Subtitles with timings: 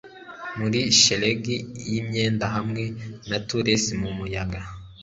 [0.57, 1.57] Muri shelegi
[1.91, 2.83] yimyenda hamwe
[3.29, 4.61] na tulles mumuyaga